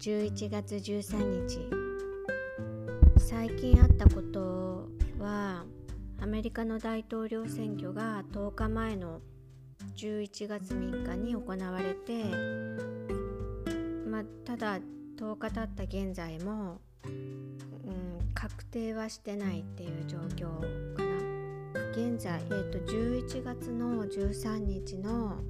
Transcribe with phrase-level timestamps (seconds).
[0.00, 1.68] 11月13日。
[3.18, 4.88] 最近あったこと
[5.18, 5.66] は
[6.18, 9.20] アメリカの大統領選挙が10日前の
[9.96, 12.24] 11月3日に行われて、
[14.08, 14.80] ま、ただ
[15.18, 21.10] 10日経った現在も、うん、確定はしてないっていう状況かな。
[21.92, 25.42] 現在、えー、と11月の13日の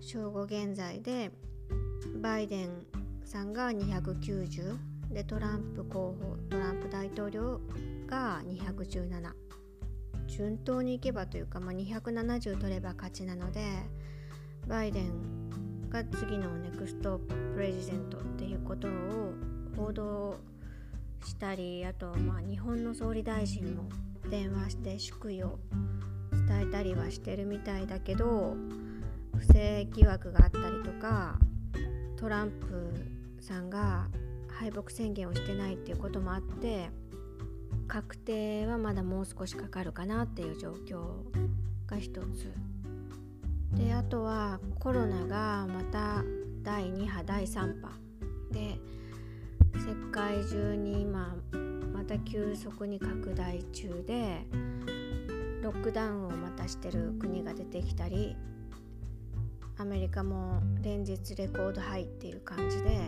[0.00, 1.30] 正午現在で
[2.22, 3.01] バイデン
[3.32, 4.76] さんが290
[5.10, 7.60] でトランプ候補トランプ大統領
[8.06, 9.32] が217
[10.26, 13.62] 順当にいけばというか、まあ、270取れば勝ちなので
[14.68, 17.20] バイデンが次のネクスト
[17.54, 19.32] プレジデントっていうことを
[19.78, 20.36] 報道
[21.24, 23.84] したりあとまあ日本の総理大臣も
[24.28, 25.58] 電話して祝意を
[26.46, 28.54] 伝えたりはしてるみたいだけど
[29.38, 31.38] 不正疑惑があったりとか
[32.16, 33.11] トランプ
[33.42, 34.06] さんが
[34.48, 36.90] 敗北宣言をしてないっていうこともあって
[37.88, 41.08] 確定はまだもう少しかかるかなっていう状況
[41.86, 42.52] が一つ。
[43.76, 46.22] であとはコロナがまた
[46.62, 47.88] 第2波第3波
[48.52, 48.78] で
[49.74, 51.34] 世界中に今
[51.92, 54.46] また急速に拡大中で
[55.62, 58.36] ロックダウンをまたしてる国が出てきたり
[59.82, 63.00] アメリカも連日レコードハイっていう感じで、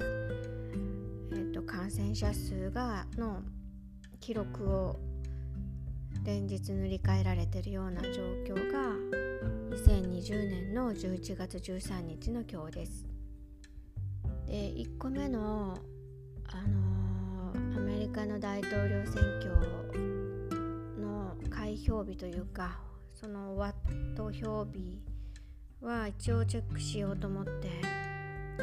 [1.31, 3.42] えーと、感染者数がの
[4.19, 4.98] 記録を
[6.25, 8.89] 連日塗り替えられてるような状況が
[9.70, 13.06] 2020年の11月13日の今日です。
[14.48, 15.78] で1個目の、
[16.48, 19.55] あのー、アメリカの大統領選挙
[21.00, 22.81] の開票日というか
[23.12, 23.56] その
[24.16, 25.14] 投票日
[25.85, 27.69] は一応チェックしようと思って、
[28.59, 28.63] う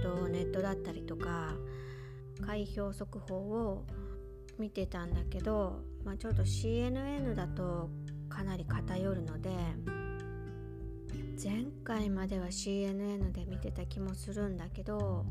[0.00, 1.54] んと、ネットだったりとか
[2.46, 3.86] 開票速報を
[4.58, 7.88] 見てたんだけど、まあ、ちょっと CNN だと
[8.28, 9.50] かなり偏るので
[11.42, 15.24] 前回までは CNN で見てた気もするんだけど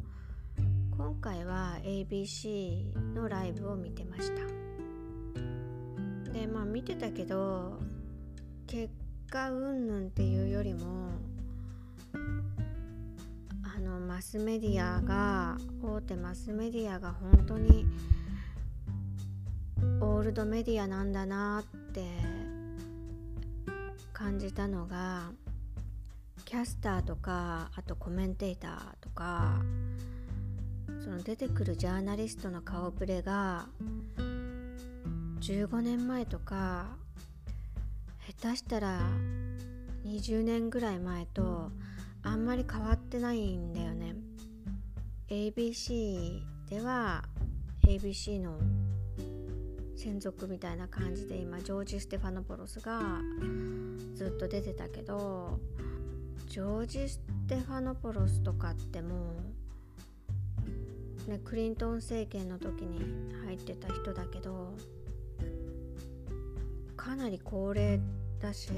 [0.98, 4.42] 今回は ABC のライブを見てました。
[6.32, 7.80] でまあ見てたけど
[8.66, 8.90] 結
[9.30, 11.10] 果云々っていうよりも
[13.64, 17.86] あのマスメディアが大手マスメディアが本当に
[20.00, 22.06] オールドメディアなんだなって
[24.14, 25.32] 感じたのが
[26.46, 29.62] キャスターとかあとコメンテーターとか
[31.04, 33.68] その出てくるジャーナリストの顔ぶれが
[35.42, 36.97] 15年前とか
[38.28, 39.00] 下手したら
[40.06, 41.72] 20年ぐらい前と
[42.24, 44.16] あんまり変わってないんだよね。
[45.30, 47.24] ABC では
[47.86, 48.60] ABC の
[49.96, 53.22] 専属みたいな感じで今ジョージ・ステファノポロスが
[54.14, 55.58] ずっと出てたけど
[56.48, 59.36] ジョージ・ステファノポロスとかっても
[61.28, 63.00] う、ね、クリントン政権の時に
[63.46, 64.74] 入ってた人だけど
[66.98, 68.02] かなり高齢
[68.40, 68.72] だし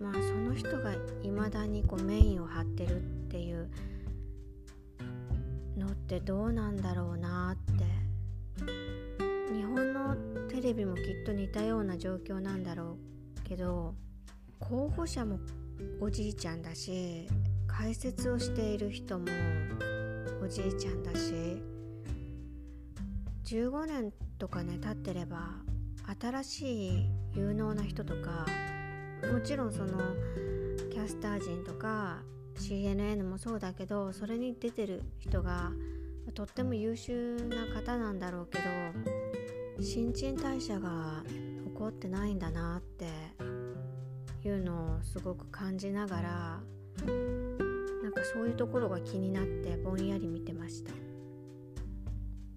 [0.00, 3.68] まあその人がいまだにこうメインを張ってるっていう
[5.76, 7.84] のってどうなんだろうなって。
[9.52, 10.14] 日本の
[10.48, 12.98] テレビもきっと似たような状況なんだろ
[13.38, 13.94] うけど
[14.58, 15.38] 候補者も
[16.00, 17.26] おじいちゃんだし
[17.66, 19.26] 解説をしている人も
[20.42, 21.62] おじいちゃんだし。
[23.48, 25.52] 15年とかね経ってれば
[26.20, 28.46] 新しい有能な人とか
[29.32, 29.98] もちろんその
[30.90, 32.22] キャスター陣とか
[32.56, 35.70] CNN もそうだけどそれに出てる人が
[36.34, 38.64] とっても優秀な方なんだろうけど
[39.82, 43.06] 新陳代謝が起こってないんだなって
[44.44, 46.60] いうのをすごく感じながら
[48.02, 51.07] なんかそういうところが気になってぼんやり見てました。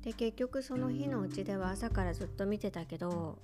[0.03, 3.38] で結局その日のうちでは朝からずっと見てたけど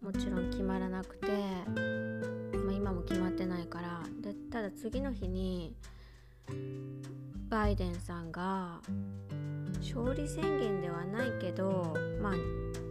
[0.00, 5.74] もちろん決まらなくて、まあ、今も決まってないからでただ次の日に
[7.48, 8.80] バイデンさんが
[9.80, 12.32] 勝利宣言ではないけどまあ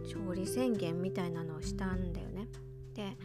[0.02, 2.46] 勝利宣言みたいなのをしたんだよね。
[2.94, 3.16] で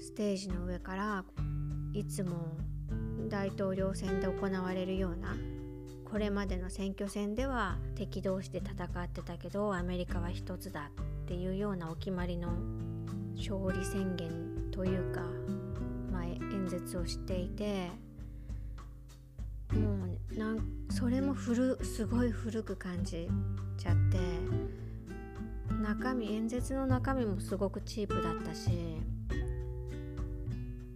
[0.00, 1.24] ステージの上から
[1.92, 2.56] いつも
[3.28, 5.36] 大統領選で行われるような
[6.10, 10.90] これまでの選挙戦では敵同士で戦ってたけどアメリカは一つだ
[11.24, 12.48] っていうようなお決まりの
[13.36, 15.20] 勝利宣言というか、
[16.10, 17.90] まあ、演説をしていて
[19.74, 20.60] もうなん
[20.90, 23.28] それも古すごい古く感じ
[23.76, 24.18] ちゃって
[25.82, 28.70] 中身演説の中身もすごくチープだったし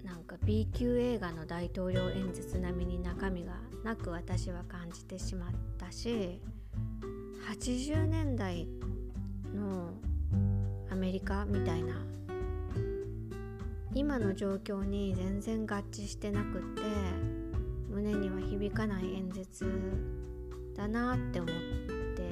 [0.04, 3.52] なんか B 級映画の大統領演説並みに中身が
[3.84, 6.40] なく私は感じてしまったし
[7.48, 8.68] 80年代
[9.54, 9.90] の
[10.90, 11.94] アメリカみたいな
[13.94, 16.82] 今の状況に全然合致してなくって
[17.90, 19.66] 胸には響かない演説
[20.74, 21.52] だなって思っ
[22.16, 22.30] て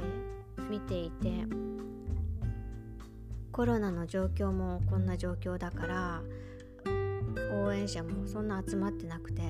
[0.70, 1.44] 見ていて
[3.52, 6.22] コロナの状況もこんな状況だから
[7.52, 9.42] 応援者もそんな集まってなくて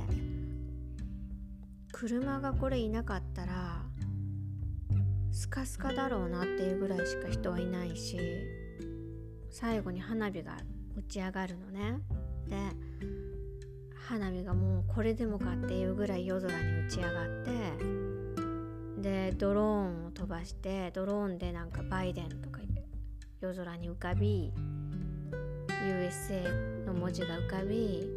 [2.01, 3.83] 車がこれいなかったら
[5.33, 8.17] スカスカだろうなっていうぐらいしか人はいないし
[9.51, 10.57] 最後に花火が
[10.97, 11.99] 打ち上がるのね。
[12.49, 12.57] で
[14.09, 22.61] 花火がもうこれでもかっていうぐらい夜空に打ち上がってでドローンを飛ばしてドローンでなんかバイデンとか
[23.43, 24.51] 夜空に浮かび
[25.69, 28.09] USA の文字が浮かび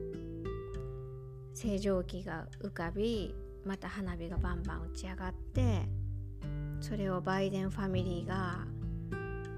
[1.54, 5.82] 星条旗が浮かびまた花火がバンバン打ち上がって
[6.82, 8.66] それをバイデンファミリーが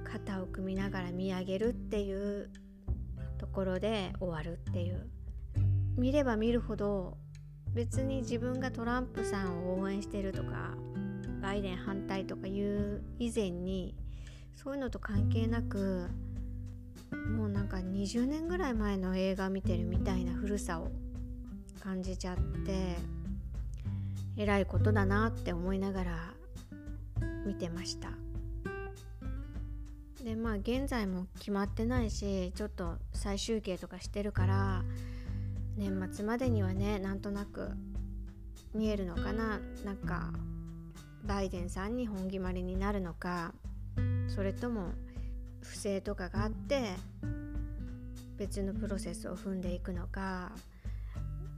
[0.03, 2.49] 肩を組みながら見上げるっていう
[3.37, 5.09] ところで終わるっていう。
[5.97, 7.17] 見れば見るほど
[7.73, 10.75] 別に自分がトランプさんを応援してるとか
[11.41, 13.95] バイデン反対とかいう以前に
[14.55, 16.09] そういうのと関係なく
[17.37, 20.91] もうなんか20年ぐらい前の映画見てるみたいな古さを
[21.81, 23.14] 感じちゃって。
[24.37, 26.33] えらいことだなって思いながら
[27.45, 28.09] 見てました。
[30.23, 34.83] でまあ現在も決まってないしちょっと再集計とかしてるから
[35.77, 37.69] 年末までにはねなんとなく
[38.73, 39.59] 見えるのかな。
[39.83, 40.33] なんか
[41.23, 43.53] バイデンさんに本決まりになるのか
[44.27, 44.91] それとも
[45.61, 46.91] 不正とかがあって
[48.37, 50.51] 別のプロセスを踏んでいくのか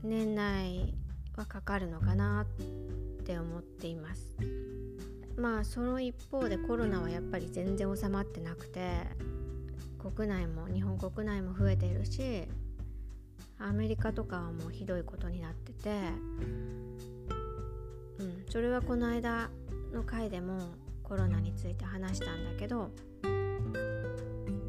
[0.02, 0.94] 年内
[1.38, 4.36] はかかるのかなって思っています。
[5.36, 9.04] まあその一方でコロナはやっぱり全然収まってなくて
[9.98, 12.42] 国内も日本国内も増えているし
[13.60, 15.90] アメリカとかはもうひどいことになってて
[18.18, 19.48] うんそれはこの間
[19.92, 20.58] の回でも
[21.04, 22.90] コロナについて話したんだけど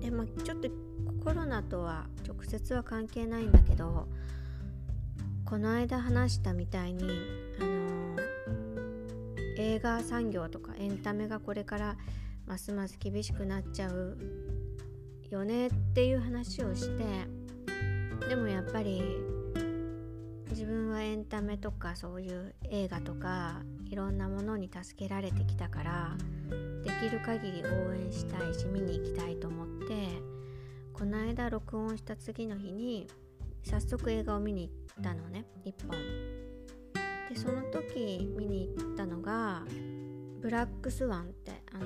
[0.02, 0.70] でまあちょっと
[1.24, 4.08] コロナとは直接は関係ないんだけど
[5.50, 7.10] この間話したみたいに
[7.60, 8.22] あのー、
[9.58, 11.98] 映画産業とかエンタメがこれから
[12.46, 14.16] ますます厳しくなっちゃう
[15.32, 17.04] よねっていう話をして
[18.28, 19.02] でもやっぱり
[20.52, 26.12] 自分はエンタメとかそういう映画とかいろんなものに助けられてきたから
[26.84, 30.10] できる限り応援したいし見に行きたいと思って
[30.94, 33.08] この間録音した次の日に
[33.64, 35.98] 早速映画を見に行ったのね1本。
[37.30, 39.64] でその時見に行ったのが
[40.42, 41.86] 「ブラックスワン」ってあの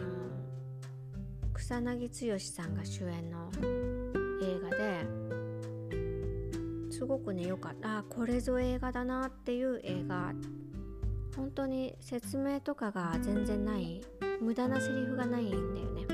[1.53, 3.51] 草薙剛さんが主演の
[4.41, 5.05] 映画で
[6.91, 7.99] すごくね良かった。
[7.99, 10.33] あこれぞ映画だなっていう映画。
[11.35, 14.01] 本当に説明とかが全然ない
[14.39, 16.05] 無駄なセリフがないんだよね。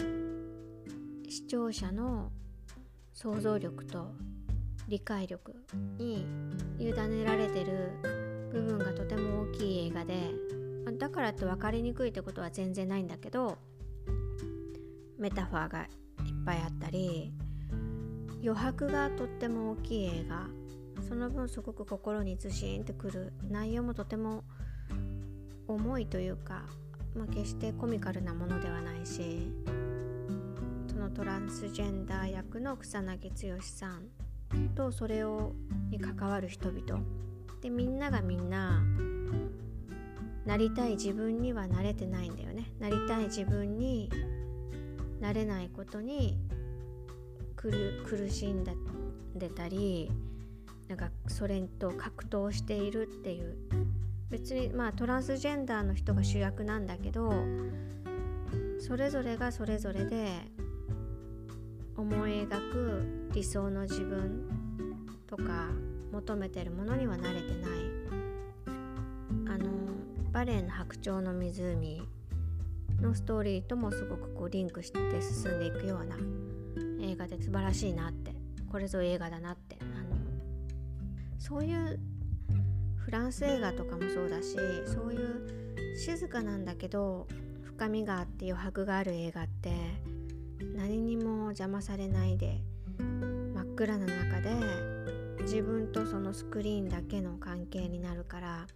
[1.29, 2.31] 視聴者の
[3.11, 4.13] 想像力と
[4.89, 5.55] 理解力
[5.99, 6.25] に
[6.79, 7.91] 委ねられてる
[8.51, 10.15] 部分がとても大きい映画で
[10.97, 13.59] だからって分かりにくいってことは全然ないんだけど
[15.19, 15.87] メタファーがいっ
[16.43, 17.31] ぱいあったり
[18.41, 20.47] 余白がとっても大きい映画
[21.07, 24.43] その分すごく心にズシンってくる内容もとても
[25.67, 26.63] 重いというか、
[27.15, 29.53] まあ、決してコミカルなものではないし
[30.87, 34.07] そのトランスジェンダー役の草薙剛さん
[34.75, 35.53] とそれを
[35.89, 37.03] に関わる人々。
[37.61, 38.81] でみんながみんな
[40.45, 42.71] なりたい自分にはなれてないんだよね。
[42.79, 44.09] なりたい自分に
[45.19, 46.37] なれないことに
[47.55, 48.63] 苦しん
[49.35, 50.11] でたり
[50.87, 53.57] なんかそれと格闘しているっていう。
[54.29, 57.33] 別にまあトランスジェンダーの人が主役なんだけど
[58.79, 60.27] それぞれがそれぞれで
[61.97, 64.45] 思い描く理想の自分
[65.27, 65.69] とか
[66.11, 67.79] 求めてるものには慣れてない。
[69.47, 69.69] あの
[70.31, 72.01] バレエの「白鳥の湖」
[73.01, 76.17] のストーリーともすごくこうリンクして進んでいくような
[77.01, 78.39] 映画で素晴らしいなって。
[78.71, 79.77] これぞ映画だなって。
[79.81, 80.15] あの
[81.39, 81.99] そういう
[82.97, 84.55] フランス映画とかもそうだし
[84.85, 87.27] そういう静かなんだけど
[87.63, 89.71] 深みがあって余白がある映画って
[90.75, 92.61] 何にも邪魔されないで
[92.99, 94.55] 真っ暗な中で
[95.41, 98.67] 自分とそのスクリーンだけの関係になるから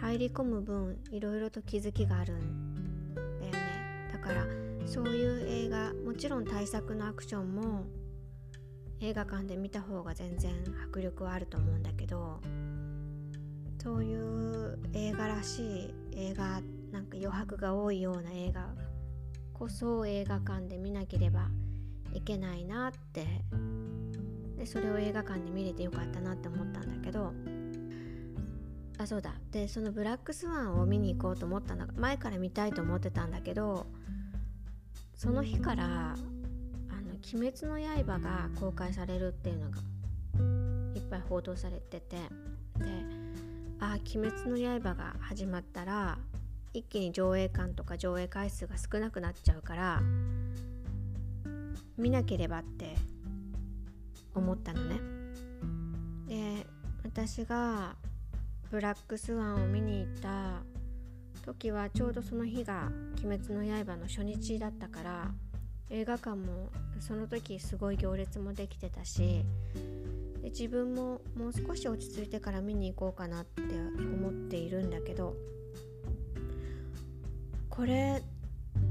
[0.00, 4.10] 入り込む分いろいろと気づきがあるんだよね。
[4.12, 4.46] だから
[4.86, 7.84] そういう映画もちろん大作のアクションも
[9.00, 10.52] 映画館で見た方が全然
[10.90, 12.40] 迫力はあると思うんだけど
[13.82, 18.68] そういう映画らしい映画なんか余白が多いような映画
[19.52, 21.48] こそ映画館で見なければ
[22.14, 23.26] いけないなって。
[24.56, 27.32] でそれを映画館で見れてよかったなって思ったんだけど。
[28.96, 29.34] あそうだ。
[29.50, 33.86] でそのブラックスワンを見に行こうと思ったのが前から見たいと思ってたんだけど
[35.14, 39.78] その日から「あの鬼滅の刃」が公開されるっていうのが
[40.94, 42.24] いっぱい報道されててで
[43.80, 46.18] あ「鬼滅の刃」が始まったら
[46.72, 50.02] 一気に上映館とか上映回数が少なくなっちゃうから
[51.96, 52.94] 見なければって
[54.34, 55.00] 思ったのね。
[56.26, 56.66] で
[57.04, 57.96] 私が
[58.70, 60.62] ブラックスワンを見に行った
[61.44, 62.90] 時はちょうどその日が
[63.22, 65.34] 「鬼滅の刃」の初日だったから
[65.90, 69.44] 映画館もその時すごい行列もできてたし
[70.42, 75.36] で自分ももう少し落ち着いてから見に行こうかなって思っているんだけど
[77.68, 78.22] これ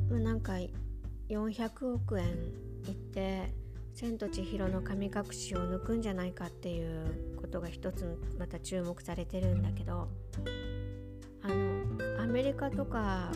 [0.10, 0.54] なんか
[1.30, 3.54] 400億円いって
[3.94, 10.10] 「千と千尋の神隠し」を抜くんじゃないかっていうことが一つまた注目されてるんだけど
[11.42, 13.32] あのアメリカとか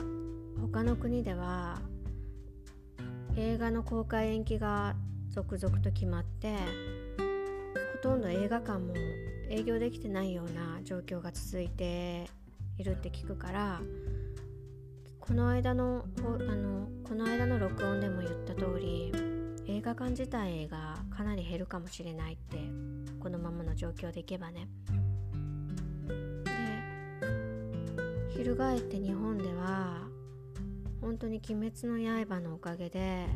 [0.61, 1.79] 他の国では
[3.35, 4.95] 映画の公開延期が
[5.29, 6.55] 続々と決まって
[7.93, 8.93] ほとんど映画館も
[9.49, 12.29] 営業できてないような状況が続いて
[12.77, 13.81] いるって聞くから
[15.19, 19.11] この間のあのこの間の録音でも言った通り
[19.69, 22.57] 映画館自体がかなり減るかもしれないって
[23.19, 24.69] このままの状況でいけばね。
[28.37, 30.07] で翻って日本では
[31.01, 33.27] 本当に「鬼滅の刃」のおかげで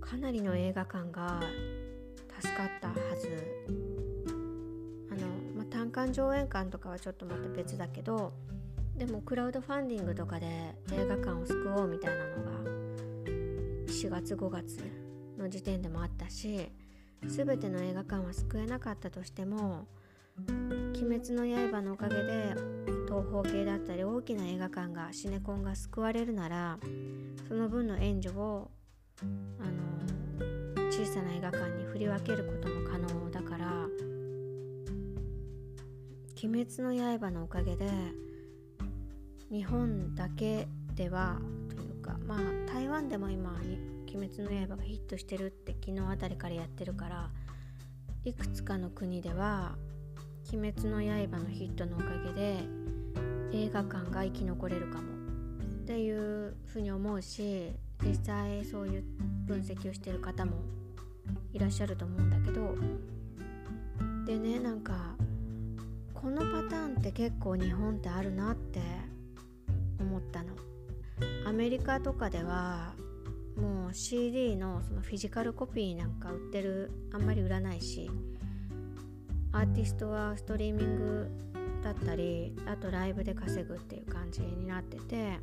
[0.00, 1.40] かなりの映画館が
[2.40, 3.28] 助かったはず
[5.10, 8.32] あの、まあ、単館上演館とかはちょっとまた別だけど
[8.96, 10.46] でもクラウドファンディングとかで
[10.92, 12.50] 映画館を救おうみたいなのが
[13.86, 15.07] 4月5月
[15.38, 16.70] の時点でもあったし
[17.26, 19.86] 全ての映画館は救えなかったとしても
[20.48, 22.54] 「鬼滅の刃」のおかげで
[23.06, 26.78] 東方系だったり大きな映画館がシネコンが救われるなら
[27.48, 28.70] その分の援助を
[29.58, 33.86] あの小さな映画館に振り分けることも可能だから
[36.42, 37.90] 「鬼滅の刃」のおかげで
[39.50, 41.40] 日本だけでは
[41.74, 43.58] というかまあ台湾でも今
[44.14, 47.30] 「鬼滅の刃」がヒットしてるって昨日あたりからやってるから
[48.24, 49.76] いくつかの国では
[50.52, 52.64] 「鬼滅の刃」のヒットのおかげで
[53.52, 55.12] 映画館が生き残れるかも
[55.82, 57.72] っていうふうに思うし
[58.02, 59.04] 実際そういう
[59.46, 60.52] 分析をしてる方も
[61.52, 62.74] いらっしゃると思うんだけど
[64.26, 65.16] でねなんか
[66.14, 68.80] このパターンって結構日本ってあるなって
[70.00, 70.50] 思ったの。
[71.46, 72.92] アメリカとかでは
[73.60, 78.10] もう CD のそのフィジカルコピーなんか売ってるあんまり売らないし
[79.52, 81.30] アーティストはストリーミング
[81.82, 85.38] だったりあとライブで稼ぐっていう感じになってて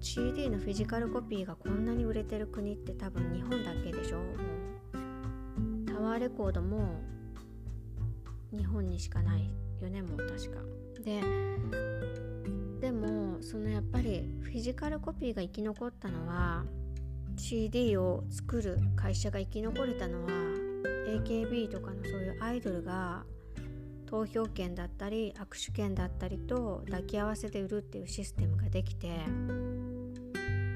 [0.00, 4.18] CD のフィジカルコピーがこんなに売れてる国って多分日本だけでしょ。
[4.18, 4.24] も
[5.84, 7.00] うタワーレコードも
[8.52, 9.50] 日本にしかない
[9.80, 10.60] よねもう確か。
[11.02, 11.20] で
[12.86, 16.62] でもそのやっぱりフィジカルコピーが生き残ったのは
[17.36, 20.30] CD を作る会社が生き残れたのは
[21.08, 23.24] AKB とかのそういうアイドルが
[24.08, 29.18] 投票権だったり握手券だったりと抱き合わせで売るっていうシステムができて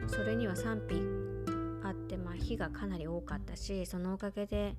[0.09, 4.75] それには賛否あって、まあ、火がかなり多かったしそのおかげで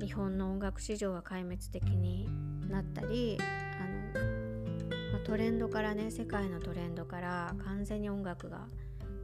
[0.00, 2.28] 日本の音楽市場は壊滅的に
[2.68, 3.36] なったり、
[5.24, 8.66] トレンドからね世界のトレンドから完全に音楽が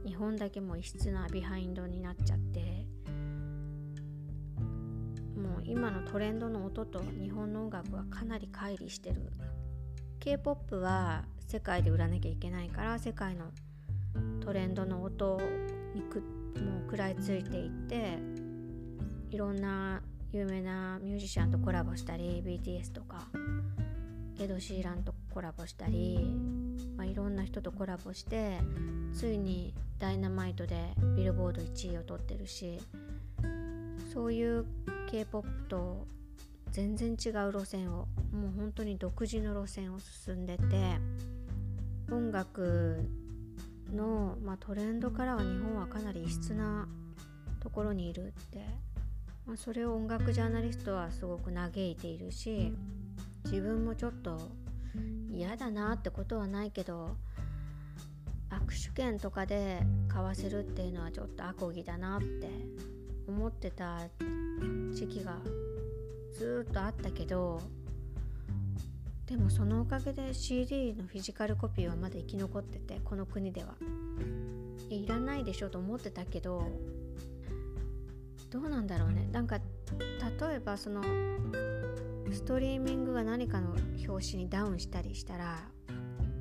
[0.05, 2.85] 日本だけも異質なビハインドになっちゃって
[5.35, 9.31] もう今のトレンドの音と日本の音楽はかなり乖離してる。
[10.19, 13.45] K-POP は世界で売らなきゃいけないから世界の
[14.41, 15.39] トレンドの音
[15.95, 16.19] にく
[16.59, 18.17] もう食らいついていって
[19.29, 20.01] いろんな
[20.33, 23.29] 有名なミュージシャンとコラボしたり BTS とか
[24.39, 26.17] エド・シーランとコラボしたり、
[26.97, 28.57] まあ、いろんな人とコラボして
[29.13, 32.79] ついに「ダイナマイト」でビルボード1位を取ってるし
[34.11, 34.65] そういう
[35.05, 36.07] k p o p と
[36.71, 40.97] 全然違う路線をもう本当に独自の路線を進んでて
[42.11, 43.07] 音楽
[43.93, 46.87] の、まあ、トレンドからは日本はかなり異質な
[47.59, 48.65] ところにいるって、
[49.45, 52.73] まあ、それを音楽ジャーナリストはすごく嘆いているし
[53.45, 54.66] 自分もちょっと
[55.37, 57.15] 嫌だなってことはないけど
[58.49, 62.49] 握手券とかで買わせるっていうのはちょっとアコギだなって
[63.27, 64.07] 思ってた
[64.91, 65.37] 時期が
[66.33, 67.61] ずっとあったけど
[69.27, 73.75] でもそのおかげで CD のフィジカルコピーはまだ生き残っててこの国では。
[74.89, 76.63] いらないでしょと思ってたけど
[78.49, 79.27] どうなんだろうね。
[79.31, 81.01] なんか例えばその
[82.33, 83.75] ストリーミングが何かの
[84.07, 85.57] 表紙にダウンしたりしたら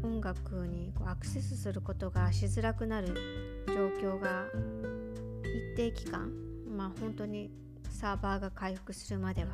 [0.02, 3.14] 音楽にこうアクセスすることがしづらくなる
[3.66, 4.44] 状況が
[5.42, 6.30] 一定期間
[6.76, 7.50] まあ本当に
[7.90, 9.50] サーバーが回復するまでは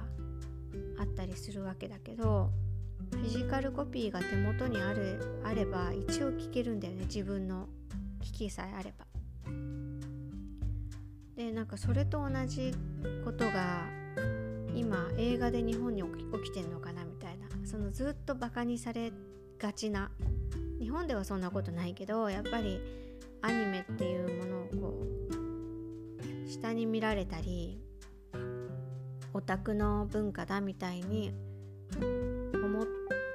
[0.99, 2.51] あったりするわけだけど
[3.13, 7.69] フィジカルコピーが手元にあるあれば一応聞けるんだよね自分の
[8.21, 9.07] 機器さえあれば。
[11.37, 12.73] でなんかそれと同じ
[13.25, 13.87] ことが
[14.75, 17.47] 今映画で日本に起きてんのかなみたいな。
[17.65, 19.13] そのずっとバカにされ
[19.59, 20.11] がちな。
[20.81, 22.81] 日本ではそんなことないけどやっぱり
[23.41, 25.07] アニメっていうものをこ
[26.47, 27.81] う下に見られたり
[29.33, 31.33] オタクの文化だみたいに
[32.53, 32.87] 思っ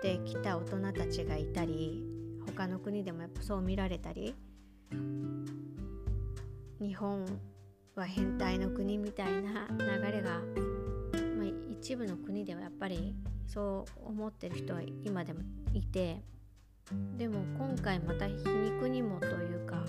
[0.02, 2.04] てきた大人たちがいたり
[2.46, 4.36] 他の国でもやっぱそう見られたり
[6.80, 7.26] 日本
[7.96, 10.40] は変態の国みたいな流れが、
[11.88, 13.16] 一部の国ではやっぱり
[13.46, 15.40] そう思ってる人は今でも
[15.74, 16.22] いて
[17.18, 19.86] でも今回また皮肉にもというか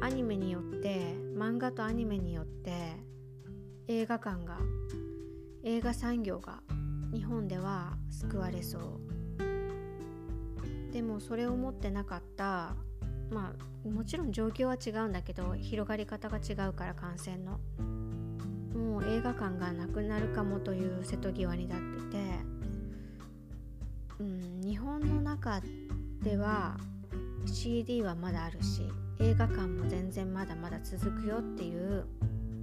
[0.00, 2.96] アニメによって漫画とアニメによって
[3.86, 4.56] 映画館が
[5.62, 6.62] 映画産業が
[7.12, 8.82] 日本では救われそう。
[10.90, 12.74] でもそれを持ってなかった
[13.30, 13.52] ま
[13.84, 17.60] あもちろん状況は違うんだけど広がり方が違うから感染の。
[18.80, 22.18] もう映画館がなくなるかもという瀬戸際になってて、
[24.18, 25.60] うん、日本の中
[26.22, 26.76] では
[27.46, 28.82] CD はまだあるし
[29.18, 32.06] 映画館も全然まだまだ続くよっていう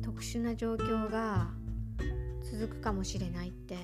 [0.03, 1.49] 特殊な状況が
[2.43, 3.77] 続くかもしれないって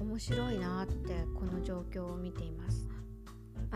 [0.00, 2.86] 面白いなってこの状況を見ています。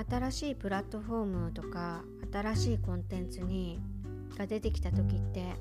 [0.09, 3.79] 新しいプラットフォームとか新しいコンテンツに
[4.39, 5.55] が出てきた時って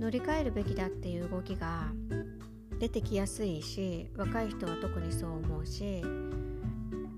[0.00, 1.92] 乗り換えるべきだっていう動きが
[2.78, 6.02] 出てきやすいし若い人は特にそう思うし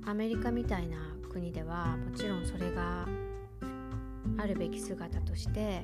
[0.06, 0.96] アメリカみたいな
[1.32, 3.06] 国ではもちろんそれが
[4.38, 5.82] あるべき姿として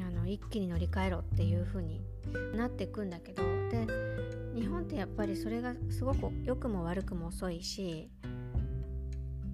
[0.00, 2.00] あの一気に乗り換えろっていう風に
[2.56, 3.86] なっていくんだけどで
[4.54, 8.10] 日本ってやっぱりそれがすごく良くも悪くも遅いし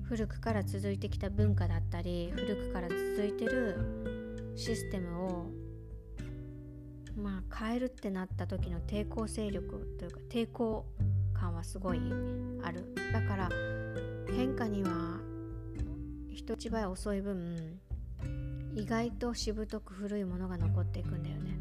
[0.04, 5.58] 古くから続いてきた文化だったり古くから続いてるシステムを
[7.18, 10.87] まあ変えるってなった時の抵抗勢力というか抵抗
[11.35, 12.00] 感はすごい
[12.62, 12.94] ある。
[13.12, 13.48] だから
[14.35, 15.20] 変化には
[16.33, 17.78] 人一倍遅い分
[18.74, 21.59] 意外としぶとく古いものが残っていくんだよね。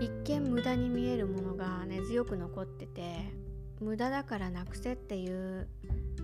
[0.00, 3.32] 一見無駄に見えるものが根強く残ってて
[3.80, 5.68] 無駄だからなくせっていう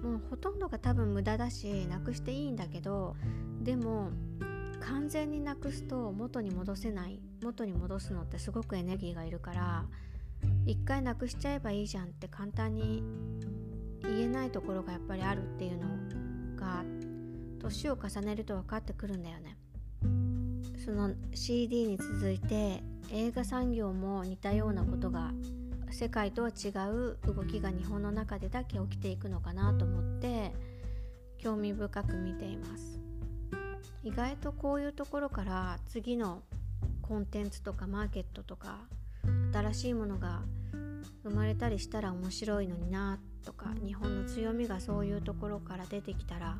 [0.02, 3.16] もうほとんどが多分無駄だしなくしていいんだけど
[3.62, 4.10] でも
[4.88, 9.84] 完全になくすと元に戻せない元に戻すのってすごくエネルギーがいるから
[10.66, 13.02] 一回なくしちゃえばいいじゃんって簡単に
[14.02, 15.86] 言えないところがやっぱりあるっていうの
[16.56, 16.84] が
[17.60, 19.56] 年を重ねると分かってくるんだよね。
[20.84, 25.32] その CD に続いて映画産業も似たようなことが
[25.90, 30.52] 世界とは違う動きが日本の中でだけ起きていくのかなと思って
[31.38, 33.01] 興味深く見ています
[34.04, 36.42] 意外とこういうところから次の
[37.02, 38.78] コンテンツとかマーケットとか
[39.52, 40.42] 新しいものが
[41.22, 46.58] 生まれたりしたら面白いのになとか日本の強みがそういうところから出てきたら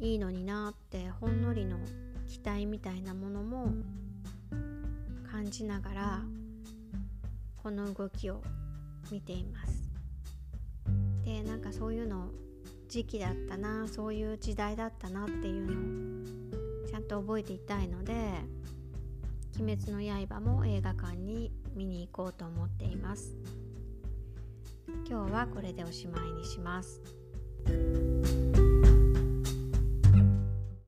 [0.00, 1.78] いいのになってほんのりの
[2.28, 3.72] 期待みたいなものも
[5.30, 6.22] 感じながら
[7.62, 8.42] この動きを
[9.10, 9.90] 見ています。
[11.24, 12.28] でなんかそういうの
[12.94, 15.72] 時期だったなそういう時代だったなっていうの
[16.84, 18.12] をちゃんと覚えていたいので
[19.60, 23.34] 「鬼滅の刃」も映画館に見に行こうと思っています
[25.08, 27.00] 今日はこれでおしまいにします。